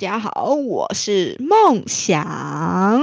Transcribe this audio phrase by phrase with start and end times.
[0.00, 3.02] 大家好，我是梦想。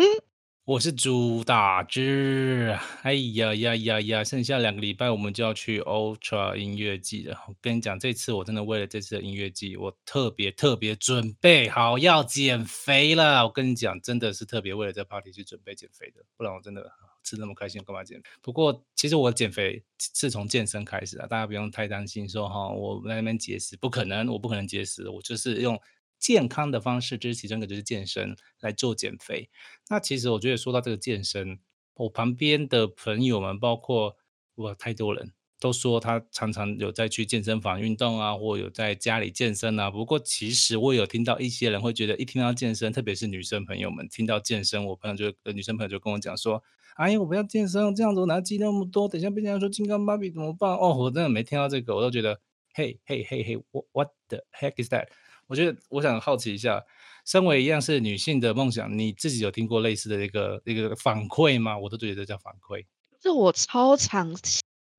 [0.66, 2.76] 我是朱大志。
[3.04, 4.24] 哎呀呀呀呀！
[4.24, 7.38] 剩下两个礼拜我们就要去 Ultra 音乐季了。
[7.48, 13.46] 我跟你讲，这次我真的为了这次的音乐季，我特别特别准备好要减肥了。
[13.46, 16.92] 我跟你讲，真的是特别为了这 party 去准备减肥的，不然我真的
[17.24, 18.24] 吃那么开心，干嘛减肥？
[18.42, 19.84] 不过其实我减肥
[20.16, 25.80] 是从健身开始啊，大家不用太担心说哈，我在那边节食，不可能，我不可能节食，我就是用。
[26.20, 29.50] 健康的方式，这是其中一个，就是健身来做减肥。
[29.90, 31.60] 那其实我觉得说到这个健身，
[31.96, 34.16] 我旁边的朋友们，包括
[34.56, 39.90] 哇，太多人都说他常常有在去健身房运动啊，或有在家里健身啊。
[39.90, 46.64] 不过其实我有听到一些人会觉得，一听到健身，特别是女生朋友们听到健身，我朋友就女生朋友就跟我讲说
[46.98, 52.40] ：“哎呀，我不要健身，这样子我拿肌肉那么多，等下被人家说金刚芭比怎么办？”哦，我真的没听到这个，我都觉得，
[52.74, 55.08] 嘿嘿嘿嘿，what the heck is that？
[55.48, 56.84] 我觉得我想好奇一下，
[57.26, 61.78] 身为一样是女性的梦想，你自己有听过类似的一个一个反馈吗？
[61.78, 62.86] 我都觉得叫反馈。
[63.20, 64.36] 这我超常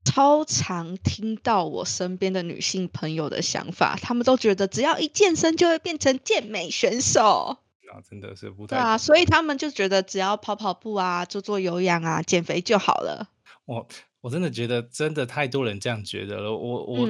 [0.04, 7.58] 超常听到我身边的女性朋友的想法，她们都觉得只要一健身就会变成健美选手。
[7.92, 13.28] 啊，真的是不对啊，所以他们就觉得只要跑跑步啊，做做有氧啊，减肥就好了。
[13.66, 13.86] 我
[14.22, 16.56] 我真的觉得真的太多人这样觉得了。
[16.56, 17.08] 我我。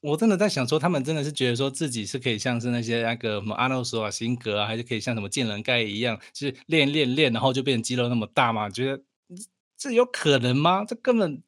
[0.00, 8.70] 我真的在想说，他们真的是觉得说自己是可以像是那些那个什么阿诺索瓦辛格啊，还是可以像什么健人盖一样，就是练练练，然后就变成肌肉那么大吗？
[8.70, 9.02] 觉得
[9.76, 10.84] 这有可能吗？
[10.84, 11.42] 这根本，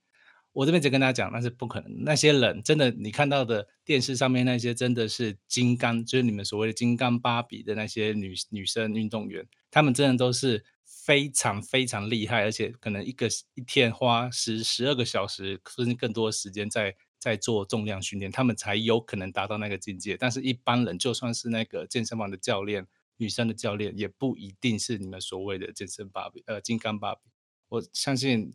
[0.53, 2.05] 我这边只跟大家讲，那是不可能。
[2.05, 16.97] 那些人真的，你看到的电视上面那些真的是金刚，就是你们所谓的金刚芭比的那些女女生运动员，他们真的都是非常非常厉害，而且可能一个一天花十十二个小时甚至更多时间在。
[17.19, 20.16] 在做重量训练，他们才有可能达到那个境界。
[20.16, 22.86] 但是，一般人就算是那个健身房的教练，
[23.17, 27.23] 女生的教练，也不一定是你们所谓的健身芭比，呃，金刚芭比。
[27.68, 28.55] 我相信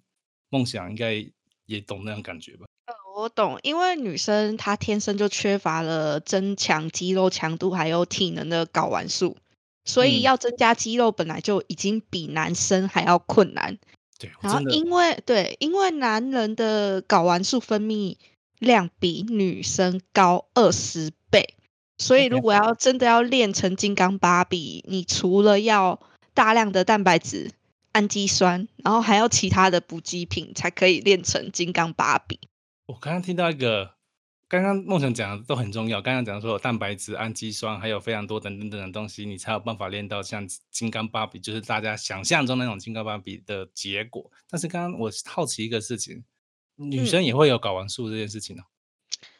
[0.50, 1.26] 梦想应该
[1.66, 2.66] 也懂那种感觉吧？
[2.86, 9.36] 呃，我懂，因为女生她天生就缺乏了增强肌肉强度还有体能的睾丸素，
[9.84, 13.78] 所以要增加肌肉本来就已经比男生还要困难。
[14.18, 18.16] 对，然后因为对，因为男人的睾丸素分泌。
[18.64, 21.56] 量比女生高二十倍，
[21.98, 26.00] 所以如果要真的要练成金刚芭比，你除了要
[26.34, 27.52] 大量的蛋白质、
[27.92, 32.40] 氨基酸，然后还要其他的补给品，才可以练成金刚芭比。
[32.88, 33.92] 我刚刚听到一个，
[34.48, 36.02] 刚刚梦想讲的都很重要。
[36.02, 44.32] 刚刚讲说有蛋白质、氨基酸，还有非常多等等等的东西，你才有办法练到像金刚芭比，就是大家想象中那种金刚芭比的结果。
[44.50, 46.24] 但是刚刚我好奇一个事情。
[46.76, 48.64] 女生也会有睾丸素这件事情呢？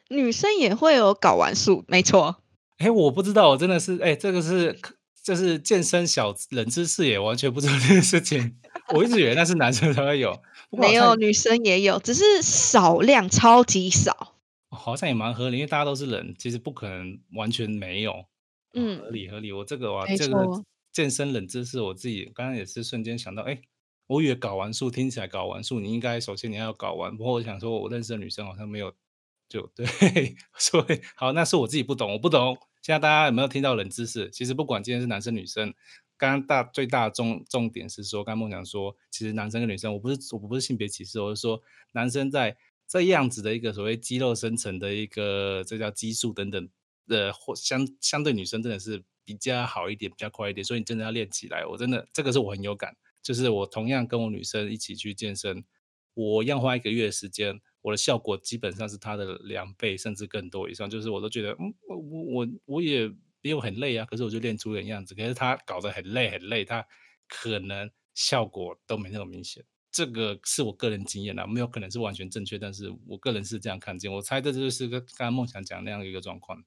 [0.10, 2.44] 女生也会有睾丸素，没错。
[2.78, 4.80] 哎，我不知道，我真的是，哎，这个是，
[5.24, 8.58] 这是健身小冷知识，也完全不知道这件事情。
[8.94, 10.40] 我一直以为那是男生才会有，
[10.70, 14.36] 没有，女生也有，只是少量，超级少。
[14.70, 18.26] 好像也蛮合理，因为大家都是人，其实不可能完全没有。
[18.74, 19.52] 嗯，合理合理。
[19.52, 23.62] 我这个哇，这个健身冷知识，我自己刚刚也是瞬间想到，哎。
[24.08, 27.16] 我以为睾丸素听起来睾丸素，你应该首先你要睾丸。
[27.16, 28.94] 不过我想说，我认识的女生好像没有，
[29.48, 29.86] 就对，
[30.58, 32.58] 所以好，那是我自己不懂，我不懂。
[32.82, 34.30] 现在大家有没有听到冷知识？
[34.30, 35.74] 其实不管今天是男生女生，
[36.18, 41.62] 刚刚大最大的重重点是说，刚梦想说，其实男生跟女生，我不是我不是性别歧视，我是说
[41.94, 46.70] 男生在这样子的一个所谓肌肉生成的一个这叫激素等等
[47.08, 50.62] 的，或相相对女生真的是比较好一点，比较快一点。
[50.62, 52.94] 所以你真的要练起来，我真的这个是我很有感。
[53.24, 55.64] 就是我同样跟我女生一起去健身，
[56.14, 60.90] 我要花一个月的时间，我的效果基本上是她的两倍甚至更多以上。
[60.90, 63.08] 就是我都觉得，嗯，我我我我也
[63.42, 65.16] 没有很累啊，可是我就练出点样子。
[65.16, 66.86] 可是她搞得很累很累，她
[67.28, 69.64] 可能效果都没那么明显。
[69.92, 74.12] 这个是我个人经验啦，没有可能是完全正确，但是我个人是这样看见。
[74.12, 76.64] 我猜这就是个刚刚梦想讲那样一个状况。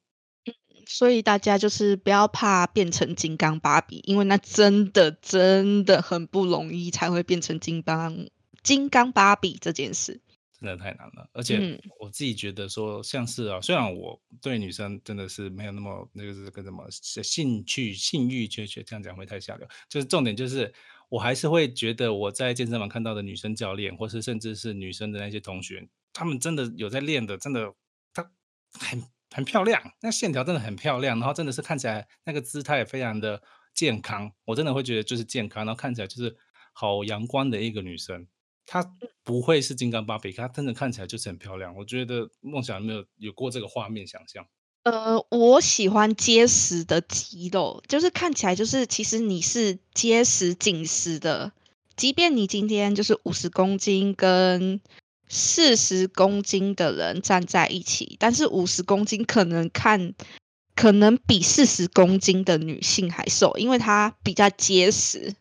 [0.86, 8.26] 所以大家就是不要怕变成金刚芭比，因为那真的真的很不容易才会变成金刚
[8.62, 10.20] 金刚芭比这件事，
[10.60, 11.28] 真的太难了。
[11.32, 19.66] 而且我自己觉得说，像是啊，虽然我对女生真的是没有那么那个是跟什么兴趣性欲缺缺，这样讲会太下流。
[19.88, 20.72] 就是重点就是，
[21.08, 27.74] 我还是会觉得我在健身房看到的女生教练，或是甚至是女生的那些同学，他们真的有在练的，真的
[28.14, 28.30] 他
[28.78, 29.02] 很。
[29.34, 33.42] 很漂亮，那线条真的很漂亮，然后真的是看起来那个姿态也非常的
[33.74, 36.36] 健康，我真的会觉得就是健康，然后看起来就是
[36.72, 38.26] 好阳光的一个女生。
[38.66, 38.84] 她
[39.22, 41.74] 不会是金刚芭比，她真的看起来就是很漂亮。
[41.76, 44.46] 我觉得梦想有没有有过这个画面想象？
[44.82, 51.52] 呃，我喜欢结实的肌肉，就是看起来就是其实你是结实紧实的，
[51.96, 54.80] 即便你今天就是五十公斤跟
[55.28, 60.14] 四十公斤的人站在一起，但是五十公斤可能看
[60.74, 65.34] 可能比四十公斤的女性还瘦，因为她比较结实。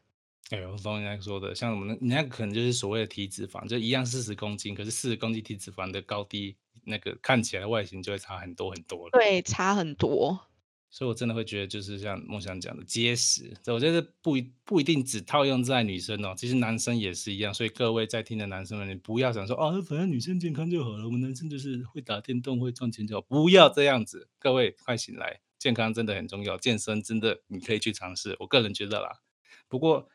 [0.51, 6.55] 哎，我懂你在说的，像我们人家可能就是所谓的体脂肪，就一样四十公斤，可是四十公斤体脂肪的高低。
[6.87, 10.39] 那个看起来外形就会差很多很多了，对，差很多。
[10.95, 17.53] 所以我真的会觉得，就是像梦想讲的结实，我觉得不一不一定只套用在女生哦，其实男生也是一样。
[17.53, 24.29] 所以各位在听的男生们，你不要想说哦，反正女生健康就好了，我们男生就是会打电动会赚钱就好，不要这样子。
[24.39, 28.37] 各位快醒来，健康真的很重要，健身真的你可以去尝试。
[28.39, 29.19] 我个人觉得啦，
[29.67, 30.07] 不过。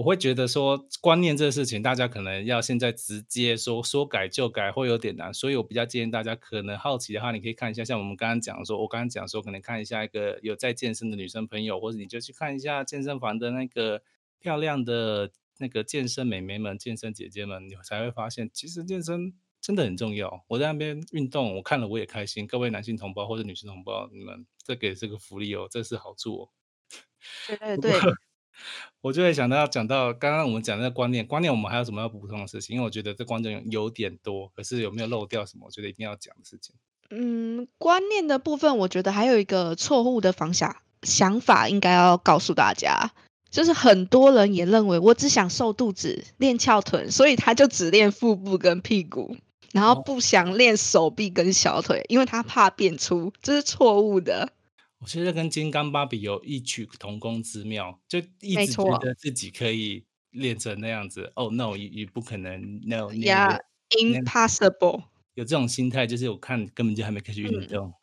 [0.00, 14.02] 我会觉得说观念这个事情，大家可能要现在直接说说改就改会有点难，所以我比较建议大家可能好奇的话，你可以看一下，像我们刚刚讲说，我刚刚讲说可能看一下一个有在健身的女生朋友，或者你就去看一下健身房的那个
[14.38, 20.42] 漂亮的那个健身美眉们、健身姐姐们，你才会发现其实健身真的很重要。
[20.48, 22.46] 我在那边运动，我看了我也开心。
[22.46, 26.48] 各位男性同胞或者女性同胞，你们这给这个福利哦，这是好处哦。
[27.46, 28.00] 对对对。
[29.00, 32.74] 我就会想到讲到刚刚我们讲的观念，观念我们还有什么要补充的事情？
[32.76, 35.66] 因为我觉得这观念有点多，可是有没有漏掉什么？
[35.66, 36.74] 我觉得一定要讲的事情。
[37.10, 43.10] 嗯，观念的部分，我觉得还有一个错误的方向想法，应该要告诉大家，
[43.50, 49.36] 就是很多人也认为我只想瘦肚子、练翘臀，所以他就只练腹部跟屁股，
[49.72, 54.52] 然后不想练手臂跟小腿，因为他怕变粗，这是错误的。
[55.00, 61.32] 我觉得跟金刚芭比有异曲同工之妙，就一直觉得自己可以练成那样子。
[61.34, 65.04] Oh no，也不可能 No，yeah，impossible。
[65.34, 67.94] 有这种心态，就是我看根本就还没开始运动，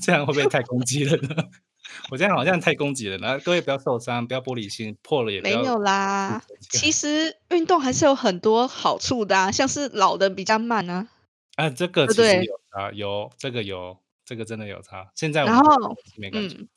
[0.00, 1.34] 这样会不会太攻击了呢？
[2.10, 6.40] 我这样好像太攻击了，然后各位不要受伤，不要玻璃心，破了也没有啦。
[6.70, 11.08] 其实运动还是有很多好处的，像是老的比较慢啊。
[11.56, 13.98] 啊，这个其实有啊，有这个有。
[14.28, 15.10] 这个真的有差。
[15.14, 15.96] 现在然后
[16.34, 16.68] 嗯，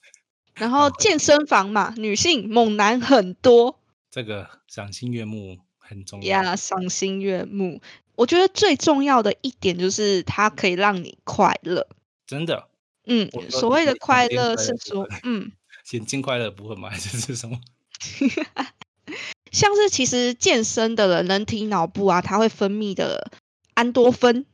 [0.54, 3.78] 然后健身房嘛，女性猛男很多，
[4.10, 6.42] 这个赏心悦目很重要。
[6.44, 7.82] 呀，赏心悦目。
[8.16, 11.90] 我觉得最重要的一点就是它可以让你快乐。
[12.26, 12.70] 真的？
[13.06, 15.52] 嗯，所谓的快乐是说，嗯，
[15.92, 16.88] 眼睛快乐部分吗？
[16.92, 17.60] 还是什么？
[19.52, 23.30] 像是其实健身的人，人体脑部啊，它会分泌的
[23.74, 24.46] 安多酚。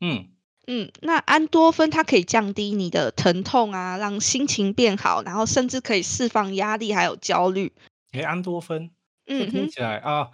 [0.00, 0.28] 嗯。
[0.72, 7.72] 嗯，那安多芬它可以降低你的疼痛啊，让心情变好，然后甚至可以释放压力还有焦虑。
[8.12, 8.88] 诶，安多芬，
[9.26, 10.28] 嗯，听起来啊，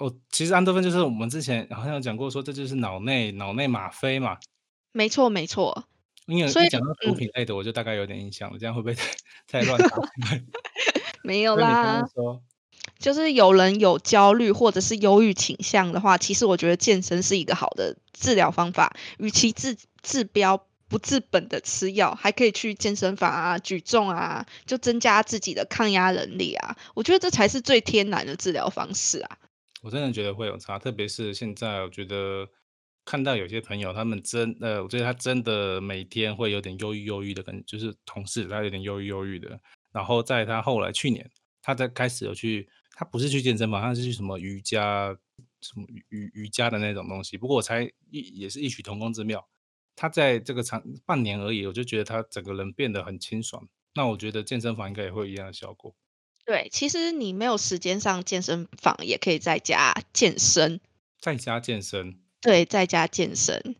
[0.00, 4.38] 我其实安多芬就是我们之前好像有讲过，说这就是脑内脑内吗啡嘛。
[4.92, 5.84] 没错，没错。
[6.24, 9.04] 因为所以讲到毒品类的，我就大概有点印象了，这样会不会太
[9.60, 9.78] 太乱？
[11.22, 12.02] 没有啦。
[13.02, 18.96] 就是有人有焦虑或者是忧郁倾向的话，其实我觉得健身是一个好的治疗方法。
[19.18, 26.76] 与其治治标不治本的吃药，还可以去健身房啊举重啊，就增加自己的抗压能力啊。
[26.94, 29.38] 我觉得这才是最天然的治疗方式啊。
[29.82, 32.46] 我真的觉得会有差，特别是现在，我觉得
[33.04, 39.58] 看到有些朋友，他们真呃，我觉得他真的每天会有点忧郁忧郁的，可能就是同事他有点忧郁忧郁的。
[39.92, 41.28] 然后在他后来去年，
[41.62, 42.68] 他在开始有去。
[43.02, 45.12] 他不是去健身房，他是去什么瑜伽，
[45.60, 47.36] 什么瑜瑜伽的那种东西。
[47.36, 49.44] 不过我才一也是异曲同工之妙。
[49.96, 53.66] 他在这个长半年而已，我就觉得他整个人变得很清爽。
[53.94, 55.96] 那我觉得健身房应该也会有一样的效果。
[56.44, 60.80] 对，其实你没有时间上健身房，也可以在家健身。
[61.18, 62.20] 在家健身？
[62.40, 63.74] 对，在家健身。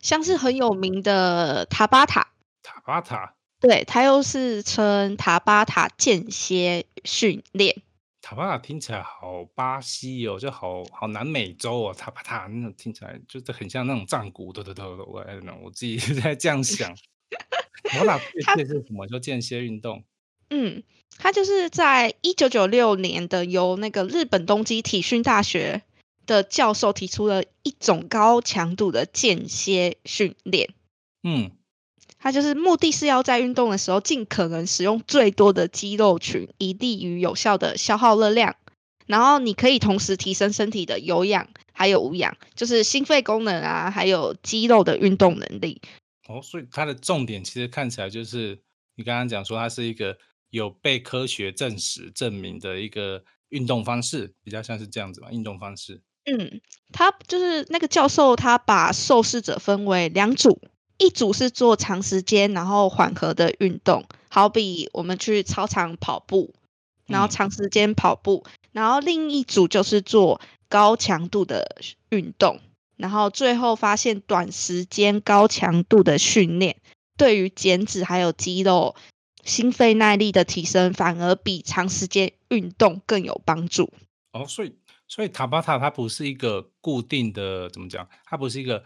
[0.00, 2.32] 像是很有名的塔巴塔。
[2.62, 3.34] 塔巴塔。
[3.60, 7.82] 对，它又是称塔巴塔间歇训练。
[8.22, 15.26] 塔巴塔听起来好巴西哦，就好好南美洲哦，塔巴塔那种听起来就是很像那种战鼓，对对对，我
[15.62, 16.96] 我自己 在这样想。
[17.82, 19.06] 塔巴塔这是什么？
[19.08, 20.04] 叫间歇运动？
[20.50, 20.84] 嗯，
[21.18, 25.82] 它就是在一九九六年的由那个日本东京体训大学
[26.24, 30.70] 的教授提出了一种高强度的间歇训练。
[31.24, 31.50] 嗯。
[32.22, 38.54] 它就是目的是要在运动的时候尽可能使用最多的肌肉群，以利于有效的消耗热量。
[39.06, 45.82] 然后你可以同时提升身体的有氧还有无氧，就是心肺功能啊，还有肌肉的运动能力。
[46.28, 48.62] 哦，所以它的重点其实看起来就是
[48.94, 50.16] 你刚刚讲说它是一个
[50.50, 56.00] 有被科学证实证明的一个运动方式，比较像是这样子吧，运动方式。
[56.24, 56.60] 嗯，
[56.92, 60.60] 他就是那个教授，他把受试者分为两组。
[61.02, 66.54] 一组是做长时间然后缓和的运动，好比我们去操场跑步，
[67.06, 71.76] 然后嗯长时间跑步，然后另一组就是做高强度的
[72.10, 72.60] 运动，
[72.96, 76.76] 然后最后发现短时间高强度的训练
[77.16, 78.94] 对于减脂还有肌肉、
[79.44, 83.92] 心肺耐力的提升，反而比长时间运动更有帮助。
[84.32, 84.74] 哦，所以
[85.08, 88.08] 所以塔巴塔它不是一个固定的，怎么讲？
[88.24, 88.82] 它不是一个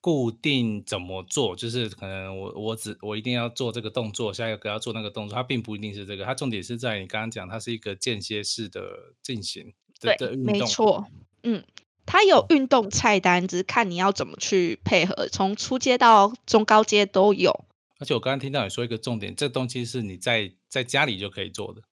[0.00, 8.80] 固定怎么做，就是可能我我只我一定要做这个动作，下一个要做那个动作，它并不一定是这个，它重点是在你刚刚讲，它是一个间歇式的
[9.22, 10.58] 进行对，运动。
[10.58, 11.06] 没错，
[11.42, 11.62] 嗯，
[12.06, 17.66] 它有运动菜单，只是看你要怎么去配合，从初阶到中高阶都有。
[17.98, 21.82] 而且我刚刚听到你说一个重点，这东西是你在在家里就可以做的。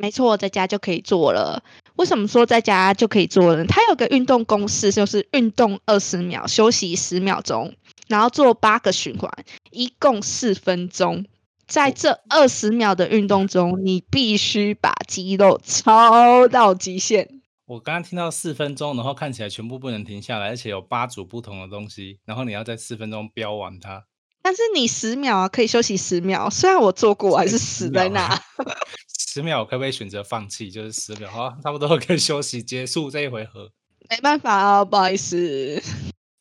[0.00, 1.62] 没错，在家就可以做了。
[1.96, 3.64] 为什么说在家就可以做呢？
[3.66, 7.74] 它有个运动公式，就是运动二十秒，休息十秒钟，
[8.08, 9.30] 然后做八个循环，
[9.70, 11.26] 一共四分钟。
[11.66, 17.28] 在这二十秒的运动中，你必须把肌肉超到极限。
[17.66, 24.06] 我刚刚听到四分钟，然后看起来全部不能停下来，而且有八组不同的东西，然后你要在四分钟标完它。
[24.42, 26.48] 但是你十秒啊，可以休息十秒。
[26.50, 28.40] 虽然我做过，我还是死在那。
[29.08, 30.70] 十秒，我可不可以选择放弃？
[30.70, 33.70] 就是十秒，好，差不多可以休息结束这一回合。
[34.08, 35.80] 没办法啊，不好意思。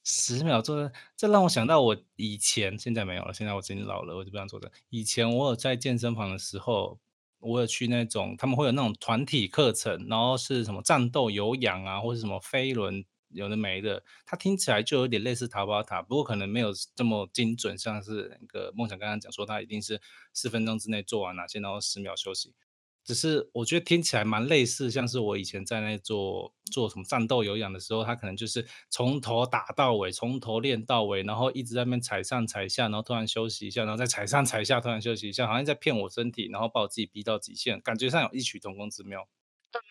[0.04, 4.72] 十秒做的，这让我想到我以前，现在没有了，现在我已经老了，我就不想做这。
[4.90, 6.98] 以前我有在健身房的时候，
[7.40, 20.02] 我有去那种，他们会有那种团体课程，然后是什么战斗有氧啊，或是什么飞轮，有的没的，它听起来就有点类似塔巴塔，不过可能没有这么精准，像是那个梦想刚刚讲说，它一定是
[20.34, 22.54] 四分钟之内做完哪些，然后十秒休息。
[23.02, 39.28] 只是我觉得听起来蛮类似，像是我以前在那做做什么战斗有氧的时候，他可能就是从头打到尾，从头练到尾，然后一直在那边踩上踩下，然后突然休息一下，然后再踩上踩下，突然休息一下，好像在骗我身体，然后把我自己逼到极限，感觉上有异曲同工之妙。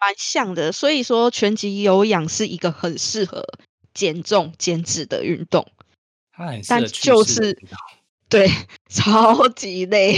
[0.00, 3.44] 蛮像的，所以说拳击有氧是一个很适合
[3.94, 5.70] 减重减脂的运动，
[6.66, 7.58] 但就是
[8.28, 8.48] 对，
[8.88, 10.16] 超级累。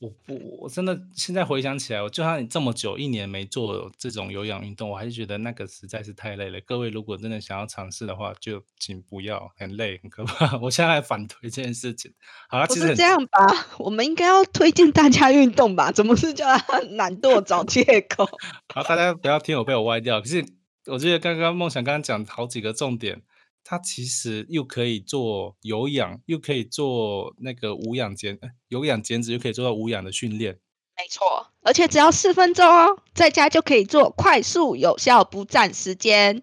[0.00, 6.60] 我不我真的现在回想起来，我就算你这么久一年没做这种有氧运动，我还是觉得那个实在是太累了。
[6.60, 10.58] 各位如果真的想要尝试的话，就请不要，很累很可怕。
[10.60, 12.12] 我现在反对这件事情。
[12.48, 13.66] 好了，其实很不是这样吧？
[13.78, 15.90] 我们应该要推荐大家运动吧？
[15.92, 18.28] 怎么是叫他 懒惰找借口？
[18.74, 20.20] 好，大家不要听我被我歪掉。
[20.20, 20.44] 可是
[20.86, 23.22] 我觉得刚刚梦想刚刚讲好几个重点，
[23.64, 30.58] 它其实又可以做有氧，又可以做那个无氧减呃有氧减脂，又可以做到无氧的训练。
[30.96, 36.42] 没错，而且只要四分钟哦，在家就可以做，快速有效，不占时间。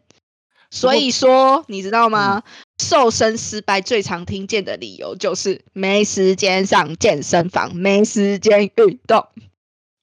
[0.70, 2.44] 所以说，你知道吗？
[2.82, 9.28] 瘦身失败最常听见的理由就是没时间上健身房，没时间运动。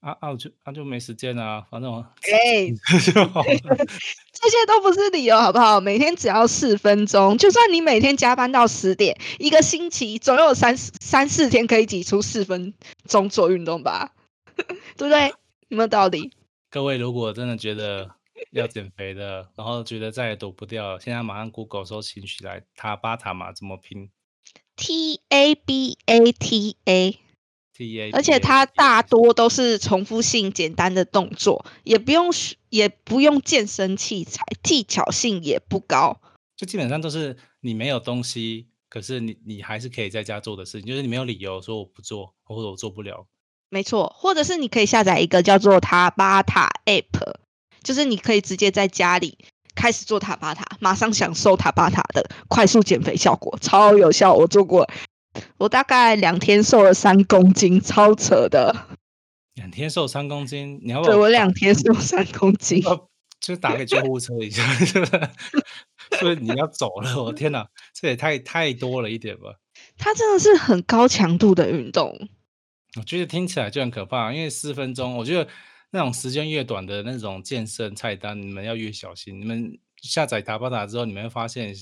[0.00, 1.98] 啊啊，我就啊就没时间啊，反正我
[2.32, 2.68] 哎、
[3.00, 3.42] 就好。
[4.40, 5.80] 这些都不是理由，好不好？
[5.80, 12.72] 每天只要四分钟，就算你每天加班到十点，一个星期总有三四三四天可以挤出四分
[13.06, 14.12] 钟做运动吧，
[14.56, 15.34] 对不对？
[15.68, 16.30] 有没有道理？
[16.70, 18.08] 各位如果真的觉得
[18.52, 24.10] 要减肥的，然后觉得再也躲不掉，现在马上 Google 搜寻起来塔巴塔嘛，怎么拼
[24.76, 27.18] T A B A T A，
[28.12, 36.20] 而且它大多都是重复性简单的动作，也不用学也不用健身器材，技巧性也不高。
[36.56, 43.26] 就基本上都是你没有东西，可是你你还是可以在家做的事情，就是你没有理由说我不做，或者我做不了。
[43.70, 47.34] 没错，或者是你可以下载一个叫做塔巴塔 App，
[47.84, 49.38] 就是你可以直接在家里
[49.74, 54.34] 开始做塔巴塔，马上享受塔巴塔的快速减肥效果，超有效。
[54.34, 54.88] 我做过，
[55.58, 58.74] 我大概两天瘦了三公斤，超扯的。
[59.54, 63.08] 两天瘦三公斤，你要不要对我两天瘦三公斤，要
[63.40, 65.20] 就打给救护车一下， 是不是？
[66.20, 69.56] 所以你要走了，我天哪，这也太太多了一点吧？
[69.96, 72.28] 它真的是很高强度的运动。
[72.96, 75.48] 我觉得听起来就很可怕，因为四分钟，我觉得
[75.90, 79.40] 那种时间越短的那种健身菜单，你们要越小心。
[79.40, 81.74] 你们下载塔巴塔之后，你们会发现，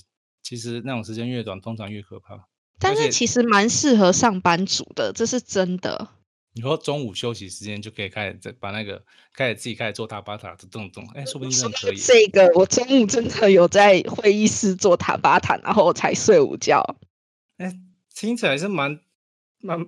[0.43, 2.47] 其实那种时间越短，通常越可怕。
[2.79, 6.09] 但是其实蛮适合上班族的，这是真的。
[6.53, 9.03] 你说中午休息时间就可以开始在把那个
[9.35, 11.97] 开始自己开始做塔巴塔的动作，哎，说不定真的可以。
[11.97, 16.97] 这个我中午真的有在会议室做塔巴塔，然后我才睡午觉。
[17.59, 17.71] 哎，
[18.15, 18.99] 听起来是蛮
[19.61, 19.87] 蛮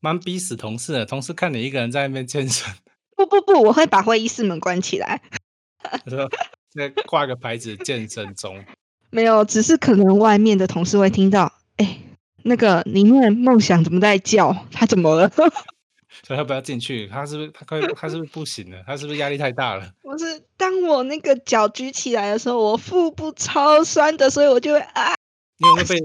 [0.00, 1.04] 蛮逼死同事的。
[1.04, 2.72] 同事看你一个人在那边健身，
[3.14, 5.20] 不不不，我会把会议室门关起来。
[5.80, 6.30] 他说
[6.72, 8.64] 那挂个牌子健身中，
[9.10, 12.00] 没有，只是可能外面的同事会听到，哎、
[12.48, 14.66] 那个里面梦想怎么在叫？
[14.72, 15.30] 他怎么了？
[16.26, 18.82] 所以他不要进去，他是不是他快他是不是不行了？
[18.86, 19.92] 他是不是压力太大了？
[20.02, 20.24] 我是
[20.56, 25.14] 当我那个脚举起来的时候，我腹部超酸的，所以我就会啊。
[25.58, 25.96] 你有没有被？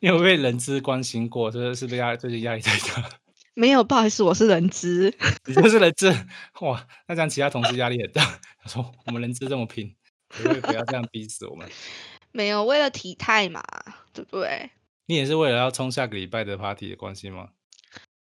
[0.00, 1.50] 你有没有被人资关心过？
[1.50, 3.08] 就是是不是压最近压力太大？
[3.54, 5.12] 没有，不好意思，我是人资。
[5.46, 6.10] 你就是人资
[6.60, 6.86] 哇？
[7.06, 8.22] 那这样其他同事压力很大。
[8.62, 9.94] 他说我们人资这么拼，
[10.28, 11.68] 不会不要这样逼死我们。
[12.32, 13.62] 没有，为了体态嘛，
[14.12, 14.70] 对不对？
[15.06, 17.50] 你也是为了要冲下个礼拜的 party 的关系吗？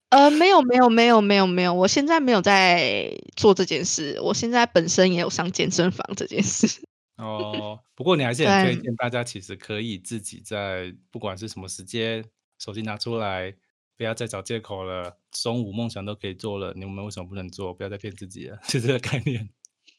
[0.09, 4.19] 呃，没有，没有，没有，没有，没有，我现在没有在做这件事。
[4.21, 6.81] 我现在本身也有上健身房这件事。
[7.17, 12.25] 哦，不过你还是很推荐大家，其实可以自己在不管是什么时间，
[12.57, 13.53] 手机拿出来，
[13.97, 15.17] 不要再找借口了。
[15.31, 17.71] 中午梦想都可以做了，你们为什么不能做？
[17.73, 19.49] 不要再骗自己了， 就这个概念。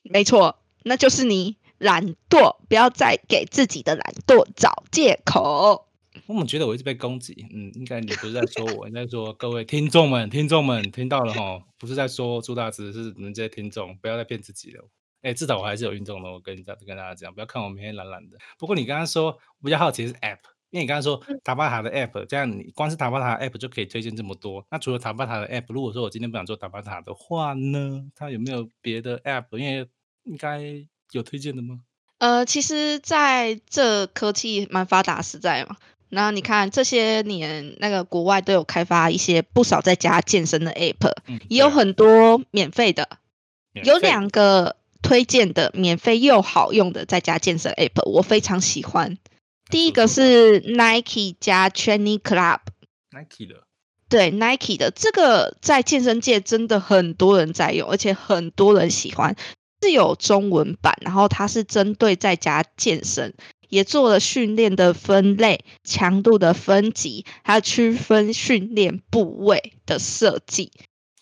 [0.02, 5.87] 没错，那就是你懒惰，不要再给自己的懒惰找借口。
[6.27, 14.89] 我们觉得我一直被攻击，嗯，应该你不是在说我， 应该说各位听众们，听众们听到了哈，不是在说朱大师，是你们这些听众，不要再骗自己了。
[15.23, 16.31] 哎，至少我还是有运动的。
[16.31, 18.39] 我跟你讲，跟大家讲，不要看我每天懒懒的。
[18.59, 20.39] 不过你刚刚说比较好奇是 App，
[20.71, 24.65] 因为你刚刚说塔巴塔的 App，这样你光是塔巴塔的 App 就可以推荐这么多。
[24.71, 29.57] 那除了塔巴塔的 App，如果说我今天不想做塔巴塔的话呢，它有没有别的 App？
[29.59, 29.89] 因为
[30.25, 31.81] 应该有推荐的吗？
[32.19, 35.77] 呃，其实在这科技蛮发达时代嘛，
[36.09, 41.12] 那你看这些年那个国外都有开发一些不少在家健身的 App，
[41.49, 43.09] 也有很多免费的，
[43.85, 44.77] 有两个。
[45.03, 49.17] 推荐的免费又好用的在家健身 App，我非常喜欢。
[49.71, 53.65] 第一个是 Nike 加 Training Club，Nike 的，
[54.11, 59.35] 对 Nike 的这个在健身界真的很多人在用，而且很多人喜欢。
[59.83, 63.35] 是有中文版，然后它是针对在家健身，
[63.69, 70.71] 也做了训练的分类、强度的分级，还有区分训练部位的设计。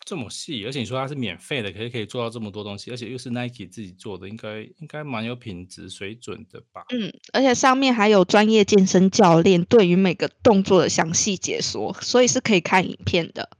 [0.05, 6.87] 这么细，而且你说它是免费的，可是可以做到这么多东西，而且又是 Nike 自己做的，应该应该蛮有品质水准的吧？
[6.89, 13.51] 嗯，而且上面还有专业健身教练对于每个动作的详细解说，所以是可以看影片的。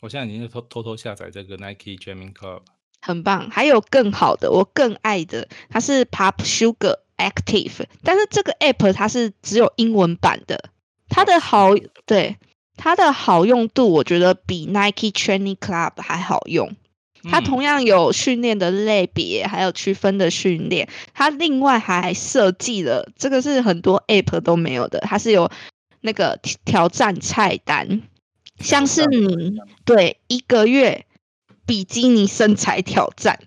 [0.00, 2.62] 我现在已经偷偷偷下载这个 Nike Training Club，
[3.00, 3.48] 很棒。
[3.50, 10.70] 还有更好的，我更爱的，它是 Pop Sugar Active，但是这个 App 它是只有英文版的，
[11.08, 11.70] 它的好
[12.06, 12.36] 对。
[12.82, 16.74] 它的好用度，我觉得比 Nike Training Club 还好用。
[17.24, 20.88] 它同样有训练的类别，还有区分的训练。
[21.12, 24.98] 它另外还设计了，这个是很多 App 都没有的。
[25.00, 25.50] 它是有
[26.00, 28.00] 那个挑战菜单，
[28.60, 31.04] 像是你对一个月
[31.70, 33.38] 比基尼身材挑战，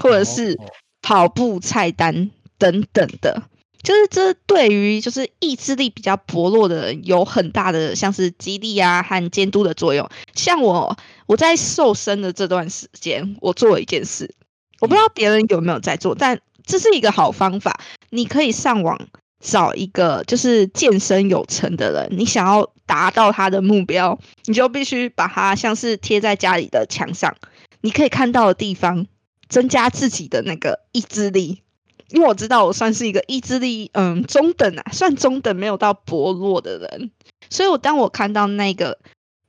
[0.00, 0.58] 或者是
[1.02, 2.28] 跑步菜单
[2.58, 3.44] 等等的。
[3.80, 10.10] 就是这对于就是意志力比较薄弱的人有很大的像是激励啊和监督的作用。
[10.34, 14.34] 像我我在瘦身的这段时间，我做了一件事，
[14.80, 17.80] 我不知道别人有没有在做，但这是一个好方法。
[18.10, 18.98] 你可以上网
[19.38, 27.34] 找一个就是健身有成的人，你想要达到他的目标，你就必须把它像是贴在家里的墙上，
[27.80, 29.06] 你可以看到的地方，
[29.48, 31.62] 增加自己的那个意志力。
[32.08, 37.12] 因为我知道我算是一个意志力嗯中等啊，算中等没有到薄弱的人，
[37.48, 38.98] 所以我当我看到那个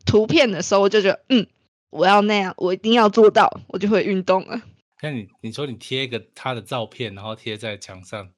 [0.06, 1.48] 图片的时候，我就觉得嗯，
[1.90, 4.62] 我要那样，我一定要做到，我就会运动了。
[5.02, 8.30] 那你你说你贴一个他的照片，然后贴在墙上，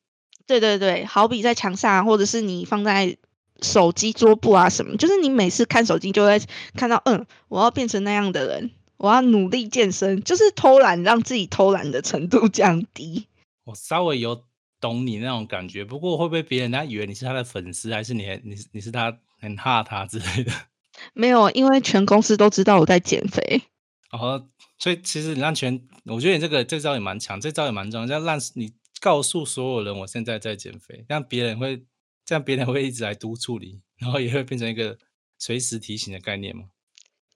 [0.47, 3.17] 对对对，好比在墙上，或者是你放在
[3.61, 6.41] 手机桌布啊什么，就是你每次看手机就会
[6.75, 8.71] 看到嗯，我要变成那样的人，
[9.03, 13.27] 我要努力健身，就是偷懒，让自己偷懒的程度降低。
[13.65, 14.45] 我稍微有
[14.79, 20.53] 懂你那种感觉，不过会不会别人家以为你是他的粉丝，还是你你你是他很怕他之类的？
[21.13, 23.63] 没有，因为全公司都知道我在减肥。
[24.11, 24.47] 哦，
[24.79, 31.83] 所以其实你让全，我觉得你这个这招也蛮强，这招也蛮重要，要让你告诉所有人我现在在减肥，让别人会
[32.23, 34.97] 这样，别人会一直来督促你，然后也会变成一个
[35.37, 36.63] 随时提醒的概念吗？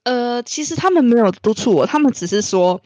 [0.07, 2.81] 呃，其实他们没有督促我，他们只是说。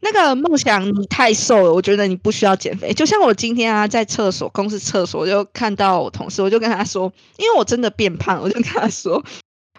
[0.00, 2.92] 那个梦想，你太瘦了，我觉得你不需要减肥。
[2.92, 9.24] 就像我今天啊，在厕所，公司厕所我就看到我同事，我就跟他说，因为我真的变胖，我就跟他说，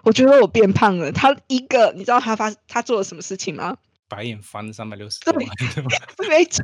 [0.04, 1.12] 我觉得我变胖了。
[1.12, 3.78] 他一个，你知道他发他做了什么事情吗？
[4.10, 5.48] 白眼翻三百六十度，对
[6.28, 6.64] 没错，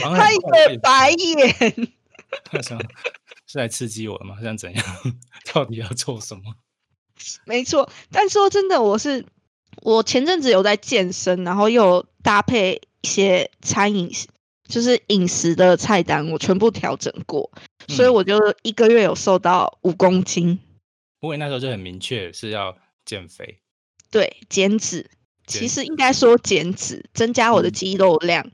[0.00, 1.88] 他一个白眼。
[2.50, 2.78] 他想
[3.46, 4.36] 是来刺激我的吗？
[4.42, 4.84] 想怎样？
[5.54, 6.42] 到底要做什么？
[7.44, 9.24] 没错，但说真的，我是
[9.82, 12.80] 我前阵子有在健身，然后又搭配。
[13.00, 14.10] 一些餐饮
[14.68, 17.48] 就是饮食的菜单，我全部调整过，
[17.86, 20.58] 所以我就一个月有瘦到五公斤。
[21.20, 23.60] 不过那时候就很明确是要减肥，
[24.10, 25.08] 对，减脂，
[25.46, 28.50] 其实应该说减脂，增加我的嗯肌肉量。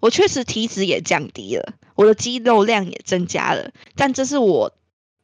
[0.00, 4.72] 我确实体脂也降低了，我的肌肉量也增加了，但这是我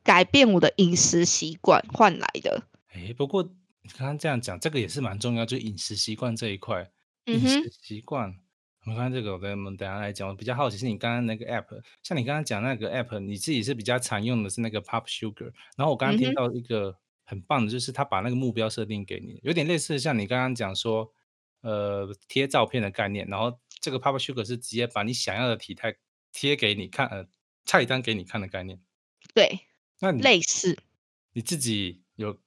[0.05, 2.63] 改变我的饮食习惯换来的。
[3.07, 6.91] 诶，不过你刚刚这样讲，这个也是蛮重要，就是饮食习惯这一块。
[7.27, 8.35] 饮食习惯，
[8.85, 10.29] 我们看这个，我们等一下来讲。
[10.29, 21.13] 我比较好奇是你刚刚那个 app，像你刚刚讲那个 app，你自己是比较常用的是那个 Pop Sugar，然后我刚刚嗯哼，听到一个很棒的，就是他把那个目标设定给你，有点类似像你刚刚讲说，
[21.61, 25.95] 呃，贴照片的概念，然后这个 Pop Sugar 是直接把你想要的体态
[26.33, 27.27] 贴给你看，呃，
[27.67, 28.81] 菜单给你看的概念。
[29.35, 29.61] 对，
[30.01, 30.79] 那你类似。
[31.35, 32.39] 你自己有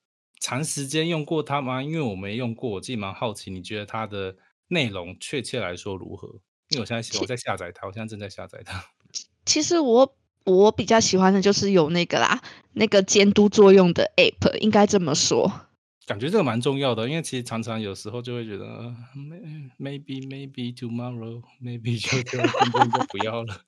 [0.42, 1.82] 长时间用过它吗？
[1.82, 4.36] 因为我没用过，我自己蛮好奇，你觉得它的
[4.68, 6.28] 内容确切来说如何？
[6.70, 8.84] 因为我现在我其在下载它，我现在正在下载它。
[9.46, 12.42] 其实我我比较喜欢的就是有那个啦，
[12.74, 15.68] 那个监督作用的 app，应该这么说。
[16.08, 23.62] 感觉这个蛮重要的，因为其实常常有时候就会觉得呃，may-，maybe maybe tomorrow maybe 就就今天就不要了。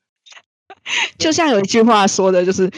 [1.19, 2.69] 就像有一句话说的，就是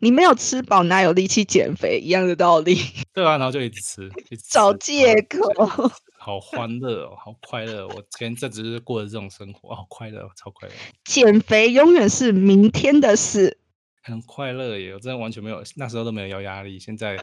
[0.00, 2.76] 你没有吃饱，哪有力气减肥一样的道理。
[3.12, 5.90] 对啊，然后就一直吃，一直吃，找借口。
[6.18, 7.86] 好欢乐哦，好快乐！
[7.88, 13.58] 我前阵子就是过的这种生活，好快乐，超快乐，减肥永远是明天的事。
[14.02, 14.92] 很快乐耶！
[14.94, 17.16] 我真的完全没有，那时候都没有要压力，现在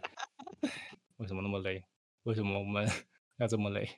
[1.18, 1.84] 为什么那么累？
[2.24, 2.88] 为什么我们
[3.38, 3.90] 要这么累？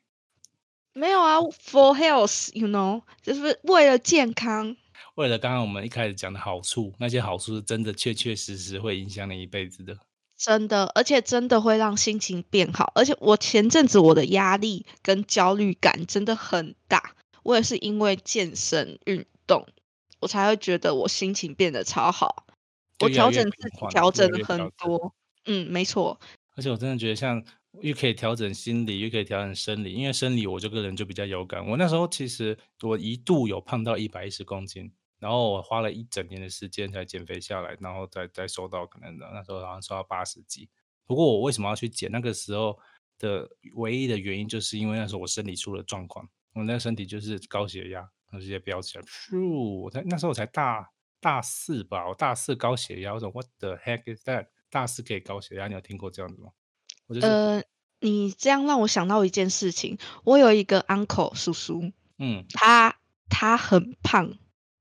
[0.93, 4.75] 没有啊，for health，you know，就是为了健康。
[5.15, 9.97] 为了刚刚我们一开始讲的好处，那些好处是真的确确实实会影响你一辈子的。
[10.37, 12.91] 真的，而且真的会让心情变好。
[12.95, 19.67] 而且我前阵子我的压力跟焦虑感真的很大，我也是因为健身运动，
[20.21, 22.45] 我才会觉得我心情变得超好。
[22.99, 24.71] 我调整自己，调整了很。
[24.77, 25.13] 多。
[25.45, 26.19] 嗯，没错。
[26.55, 27.43] 而且我真的觉得，像
[27.81, 31.65] 又可以调整心理，又可以调整生理，因为生理我这个人就比较有感。
[31.65, 40.67] 我那时候其实我一度有胖到一百一十公斤，然后我花了一整年的时间才减肥下来，然后再再瘦到可能的那时候好像瘦到八十几。
[41.05, 42.11] 不过我为什么要去减？
[42.11, 42.77] 那个时候
[43.17, 49.81] 的唯一的原因，就是因为那时候我身体出了状况，我那身体就是高血压，然后直接飙起来，咻！
[49.83, 54.47] 我才那时候我才大大四吧，我大四高血压，我说 What the heck is that？
[54.69, 56.51] 大四可以高血压，你有听过这样子吗？
[57.09, 57.63] 我就是呃，
[57.99, 62.95] 你这样让我想到一件事情，我有一个 uncle 叔叔，嗯，他
[63.27, 64.37] 他很胖，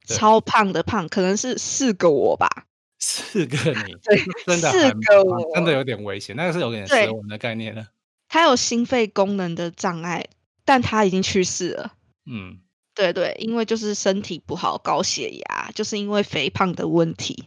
[0.06, 2.66] 超胖的胖，可能是四个我吧。
[3.00, 5.72] 四个你，对，真的四个我，真的。
[5.72, 7.88] 有点危险，那个是有点蛇对，纹的概念了。
[8.28, 10.26] 他有心肺功能的障碍，
[10.64, 11.94] 但他已经去世了。
[12.26, 12.58] 嗯，
[12.94, 17.44] 对对，因为就是身体不好，高血压，就是因为肥胖的问题。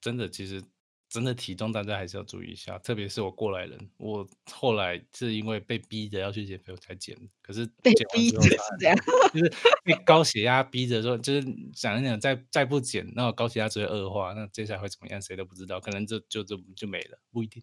[0.00, 0.60] 真的，其实
[1.10, 8.96] 真的体重大家还是要注意一下，特别是我过来人，我后来是因为被逼着要去减肥我才减的，可是被逼着是这样。
[9.34, 11.44] 就是被高血压逼着说，就是
[11.74, 17.60] 想一想再再不减，那我高血压只会恶化，那接下来会怎么样谁都不知道，可能就就就就没了，不一定。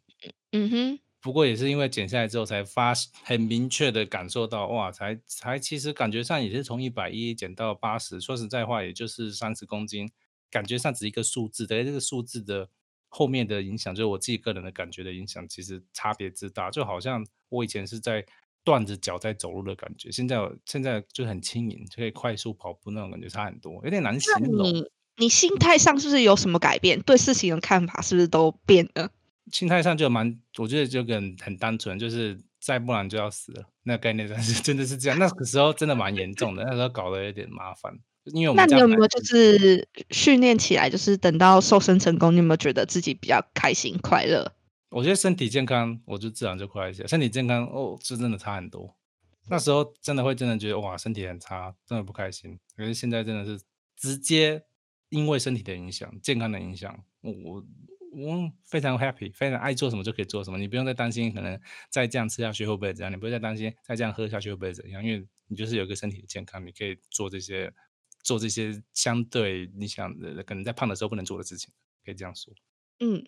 [0.51, 10.11] 嗯哼，不过也是因为减下来之后，才发很明确的感受到，哇，才才其实感觉上也是从一百一减到八十，说实在话，也就是三十公斤，
[10.51, 12.69] 感觉上只是一个数字，但是这个数字的
[13.09, 18.25] 后面的影响，就是我自己个人的感觉的影响，其实差别之大，就好像我以前是在
[18.63, 24.67] 断着脚在走路的感觉，现在现在就很轻盈，就可以快速跑步那种感觉差很多，有点难形容。
[24.67, 27.01] 你你心态上是不是有什么改变？
[27.01, 29.11] 对事情的看法是不是都变了？
[29.51, 35.17] 心态上就蛮，我觉得就很很单纯，就是再不然就要死了，那概念上是真的是这样。
[35.17, 37.97] 那个时候真的蛮严重的，那时候搞得有点麻烦，
[38.33, 44.53] 因为我那你有没有就是训练起来，就是等到瘦身成功，你有没有觉得自己比较开心快乐？
[44.89, 47.05] 我觉得身体健康，我就自然就快一些。
[47.05, 48.95] 身体健康哦，是真的差很多。
[49.49, 52.59] 那时候真的会真的觉得哇，身体很差，真的不开心。
[52.75, 53.63] 可是现在真的是
[53.95, 54.63] 直接
[55.09, 57.65] 因为身体的影响、健康的影响，我我
[58.13, 60.57] 我非常 happy，非常爱做什么就可以做什么。
[60.57, 61.59] 你不用再担心可能
[61.89, 67.73] 再这样吃下去会不会怎样，你不会再担心再这样喝下去会不会怎样，因为你就是有一个身体的健康，你可以做这些
[68.27, 71.71] 做这些相对你想的可能在胖的时候不能做的事情，
[72.03, 72.53] 可以这样说。
[72.99, 73.23] 嗯，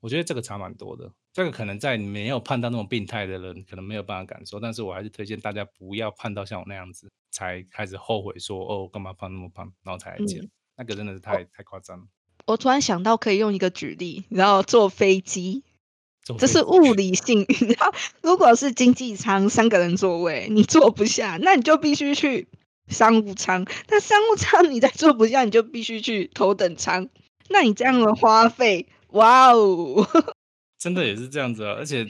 [0.00, 12.06] 我觉得这个差蛮多的，这个可能在你没有胖到那种病态的人，可能没有办法感受，但是我还是推荐大家不要胖到像我那样子，才开始后悔说哦，干嘛胖那么胖，然后才来减，嗯那个真的是太太夸张了。
[12.46, 15.62] 我突然想到可以用一个举例，然后坐飞机，
[16.38, 17.44] 这是物理性。
[17.76, 22.48] 然后如果是经济舱三个人座位，你坐不下，那你就必须去
[22.88, 23.64] 商务舱。
[23.88, 27.08] 那商务舱 你再坐不下，你就必须去头等舱。
[27.50, 30.06] 那你这样的花费，哇哦！
[30.78, 32.06] 真的也是这样子啊，而且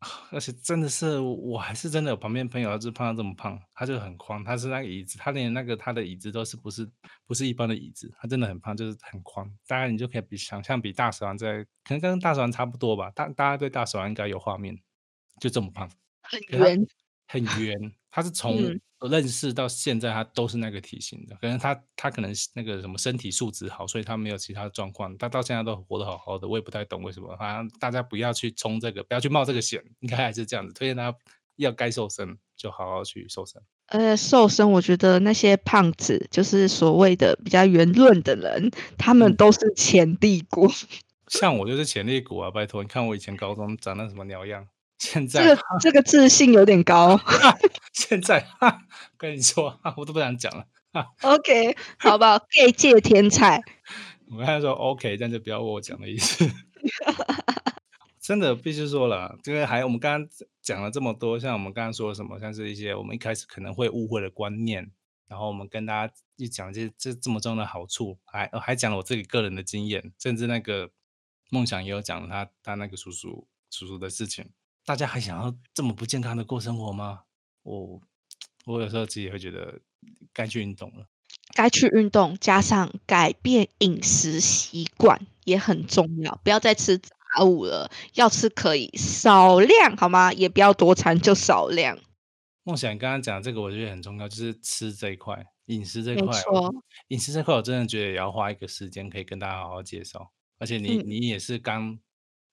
[0.32, 6.88] 而且真的是，我还是真的有旁边朋友，他就是胖到这么胖，他就很宽，他是那个椅子，他连那个他的椅子都是不是
[7.26, 9.48] 不是一般的椅子，他真的很胖，就是很宽。
[9.66, 13.10] 大概你就可以比想象比大蛇丸在，可能跟大蛇丸差不多吧。
[13.14, 14.76] 大大家对大蛇丸应该有画面，
[15.40, 15.88] 就这么胖，
[16.22, 16.86] 很圆，
[17.28, 21.34] 很圆，他是从嗯，认识到现在，他都是那个体型的。
[21.40, 26.46] 可能他他可能那个什么身体素质好，所以他没有其他的状况，他到现在都活得好好的。
[26.46, 30.74] 我也不太懂为什么，好像大家不要去冲这个，不要去冒这个险，应该还是这样子。
[30.74, 31.12] 推荐他
[31.56, 33.62] 要该瘦身就好好去瘦身。
[33.86, 40.70] 呃，瘦身，我觉得那些胖子，就是所谓的比较圆润的人，他们嗯，都是潜力股。
[41.28, 44.66] 像我就是潜力股啊，拜托，你看我以前高中长得什么鸟样，
[44.98, 47.18] 现这在个这个自信有点高。
[47.92, 48.82] 现在哈，
[49.16, 50.66] 跟你说，哈我都不想讲了。
[50.92, 53.62] 哈 OK，好吧，gay 界天才。
[54.30, 56.50] 我跟他说 OK，这样就不要问我讲的意思。
[58.20, 64.90] 真的必须说了，因为还我们刚刚讲了这么多，像我们刚刚说的什么，像是一些我们一开始可能会误会的观念，
[65.28, 70.90] 然后我们跟大家一讲这这这么重要的好处，还呃还讲了我自己个人的经验，甚至那个
[71.50, 74.50] 梦想也有讲了他他那个叔叔叔叔的事情。
[74.84, 77.22] 大家还想要这么不健康的过生活吗？
[77.62, 78.00] 我
[78.66, 79.80] 我有时候自己也会觉得
[80.32, 81.06] 该去运动了。
[81.54, 90.32] 该去运动，加上改变饮食习惯也很重要，不要再吃杂物了，要吃可以少量好吗？
[90.32, 91.98] 也不要多餐，就少量。
[92.62, 96.40] 梦想刚刚讲的这个，我觉得很重要，就是吃这一块，饮食这块，
[97.08, 100.32] 饮食这块我真的觉得也要花一个时间，可以跟大家好好介绍。
[100.58, 101.98] 而且你嗯，你也是刚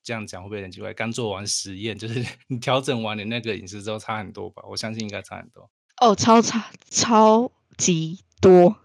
[0.10, 0.92] 这样讲会不会很奇怪？
[0.92, 4.64] 刚做完实验，就是 你调整完你那个饮食之后差很多吧？
[4.68, 5.70] 我相信应该差很多。
[6.02, 8.76] 哦，超差超级多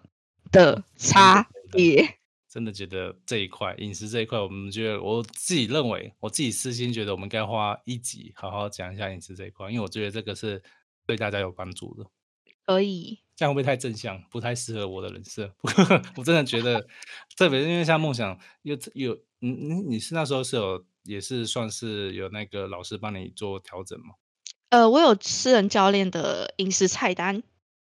[0.52, 2.18] 的差别。
[2.46, 10.62] 真的觉得这一块饮食这一块，我们觉得我自己认为，我自己私心觉得我们应该花一集好好讲一下饮食这一块，因为我觉得这个是
[11.06, 12.04] 对大家有帮助的。
[12.66, 14.22] 可以，这样会不会太正向？
[14.30, 15.52] 不太适合我的人设。
[16.16, 16.86] 我真的觉得，
[17.36, 24.14] 特别是因为像梦想有有，你你你是那时候是有也是算是有那个老师帮你做调整吗？
[24.70, 27.42] 呃，我有私人教练的饮食菜单，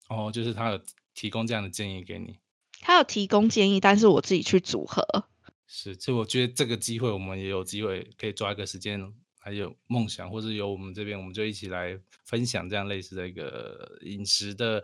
[0.09, 0.79] 哦，就是他有
[1.13, 2.37] 提供这样的建议给你。
[2.81, 5.03] 他有提供建议，但是我自己去组合。
[5.65, 9.01] 是，所以我觉得这个机会我们也有机会可以抓一个时间，
[9.39, 14.83] 还有梦想，或是由我们这边，我们就一起来分享这样类似的一个饮食的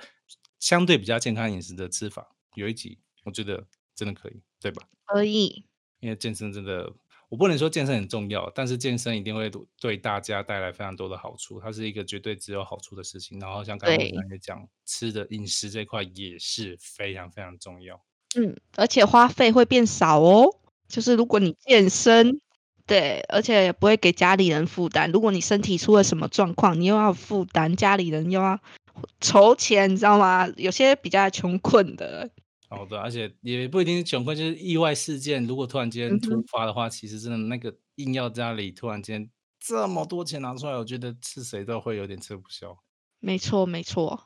[0.62, 2.34] 相对比较健康饮食的吃法。
[2.56, 4.84] 有一集我觉得真的可以，对吧？
[5.06, 5.66] 可以，
[6.00, 6.94] 因为健身真的，
[7.28, 13.40] 我不能说健身很重要，但是健身一定会对对大家带来非常多的好处，它是一个绝对只有好处的事情。
[13.40, 18.02] 然后像刚刚梦对，想也讲，吃的饮食这块也是非常非常重要。
[18.36, 20.56] 嗯，而且花费会变少哦。
[20.88, 22.42] 就是如果你健身，
[22.86, 25.10] 对，而且也不会给家里人负担。
[25.10, 28.60] 如果你身体出了什么状况，你又要负担，家里人又要
[29.20, 30.48] 筹钱，你知道吗？
[30.58, 32.30] 有些比较穷困的，
[32.70, 42.78] 好的，而且也不一定是穷困，就是意外事件，如果突然间突发的话，其实真的那个硬要家里突然间这么多钱拿出来，我觉得是谁都会有点吃不消。
[43.20, 44.26] 没错没错，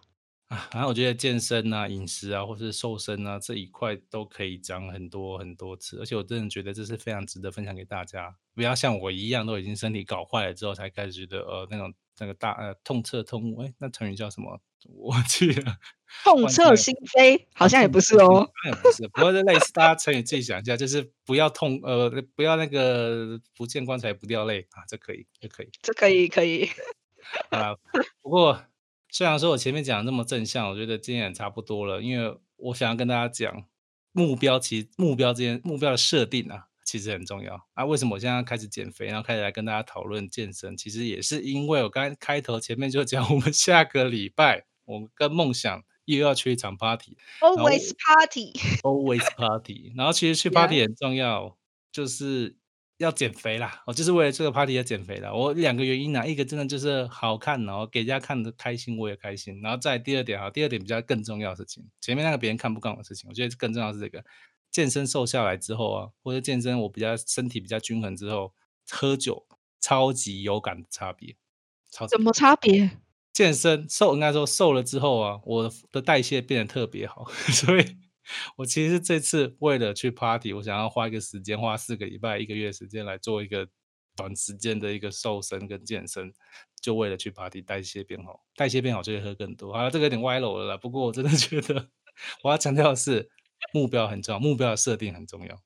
[0.56, 8.36] 啊，然后我觉得健身啊、饮食啊，或是瘦身啊这一块都可以讲很多很多次，而且我真的觉得这是非常值得分享给大家。
[8.54, 14.62] 不要像我一样，都已经身体搞坏了之后才开始觉得呃那种那个大呃痛彻痛悟，哎，那成语叫什么？
[14.88, 15.78] 我忘记了，
[16.24, 18.48] 痛彻心扉好啊，像也不是哦。
[18.84, 25.70] 不是，不过这类似大家成语自己想一下，就是不要痛呃不要那个不见棺材不掉泪啊，这可以，这可以。
[25.82, 26.70] 这可以可以，
[27.50, 27.76] 啊，
[28.22, 28.64] 不过
[29.16, 33.64] 虽然说我前面讲的那么正向，我觉得今天也差不多了，因为我想要跟大家讲，
[34.12, 37.86] 目标其实目标之间目标的设定啊，其实很重要啊。
[37.86, 51.58] 为什么我现在开始减肥，然后开始来跟大家讨论健身，其实也是因为我刚才开头前面就讲，我们下个礼拜我们跟梦想又要去一场 party，always party，always party，然后其实去 yeah，party 很重要，
[51.90, 52.58] 就是
[52.98, 53.84] 要减肥啦。
[53.88, 55.34] 我就是为了这个 party 要减肥啦。
[55.34, 59.60] 我两个原因啊，一个真的就是好看，然后给人家看的开心，我也开心。
[59.62, 64.24] 然后再第二点啊，第二点比较更重要的事情，前面那个别人看不惯我的事情，我觉得更重要的是这个，
[64.72, 68.54] 健身瘦下来之后啊，或者健身我比较身体比较均衡之后，
[68.90, 69.46] 喝酒
[69.82, 71.36] 超级有感的差别，
[71.92, 72.08] 超。
[72.08, 72.92] 怎么差别？
[73.34, 77.98] 健身瘦应该说瘦了之后啊，我的代谢变得特别好， 所以
[78.58, 83.68] 我其实这次为了去 party，我想要花一个时间，花四个礼拜、一个月时间来做一个
[84.16, 86.34] 短时间的一个瘦身跟健身，
[86.82, 89.74] 就为了去 party 代谢变好，代谢变好就会喝更多。
[89.74, 91.90] 好了，这个有点歪楼了啦，不过我真的 觉得
[92.44, 93.30] 我要强调的是
[93.74, 95.62] 目标很重要，目标的设定很重要。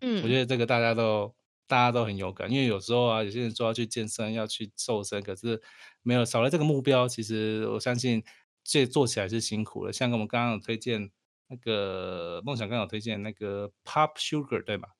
[0.00, 1.34] 嗯我觉嗯，得这个大家都
[1.66, 5.60] 大家都很有感，因为有时候啊，有些人说要去健身，要去瘦身，可是
[6.02, 8.24] 没有少了这个目标，其实我相信
[8.64, 9.92] 这做起来是辛苦的。
[9.92, 11.10] 像我们刚刚有推荐
[11.50, 14.90] 那个梦想，刚刚有推荐那个 Pop Sugar 对吧？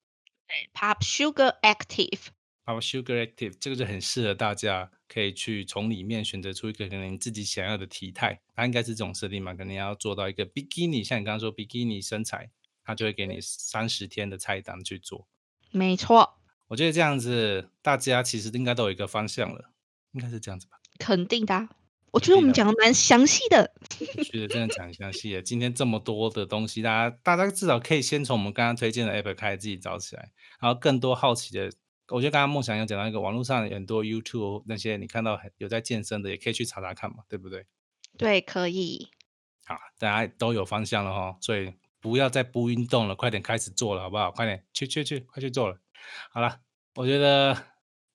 [0.48, 2.26] 对，Pop Sugar Active。
[2.64, 9.54] Pop Sugar Active 这个就很适合大家，可以去从里面选择出一个可能你自己想要的体态，它应该是这种设定嘛？
[9.54, 12.50] 可能要做到一个 Bikini，像你刚刚说 Bikini 身材，
[12.82, 15.28] 它就会给你三十天的菜单去做。
[15.70, 19.70] 没错，我觉得这样子，大家其实应该都有一个方向了，
[20.12, 20.80] 应该是这样子吧？
[20.98, 21.68] 肯定的。
[22.12, 23.72] 我觉得我们讲的蛮详细的。
[24.16, 25.42] 我 觉得真的讲详细的。
[25.42, 31.70] 今天这么多的东西，大家大家至少可以先从我们刚刚推荐的 app 开始自己找起来，然后更多好奇的，
[32.08, 37.66] 我觉得刚刚梦想有讲到一个网络上很多 YouTube 那些你看到有在健身的，也可以去查查看嘛，对不对？
[38.18, 39.08] 对，可以。
[39.64, 44.32] 好，大家都有方向了哈，所以不要再不运动了，快点开始做了，好不好？
[44.32, 45.78] 快点去去去，快去做了。
[46.32, 46.58] 好了，
[46.96, 47.56] 我觉得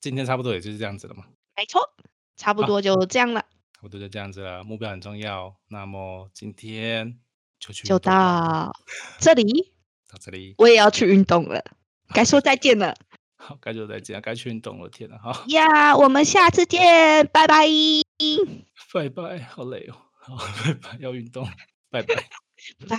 [0.01, 1.25] 今天差不多也就是这样子了嘛。
[1.55, 1.79] 没错，
[2.35, 3.45] 差不多就这样了。
[3.85, 5.55] 差不多就这样子了，目标很重要。
[5.67, 7.19] 那么今天
[7.59, 8.75] 就去就到
[9.19, 9.73] 这里，
[10.09, 11.63] 到这里，我也要去运动了，
[12.09, 12.95] 该说再 见了。
[13.35, 14.89] 好，该说再见，该去运动了。
[14.89, 17.67] 天哪，好呀，我们下次见，拜拜，
[18.91, 21.47] 拜拜，好累哦，好，拜拜，要运动，
[21.91, 22.27] 拜拜，
[22.89, 22.97] 拜。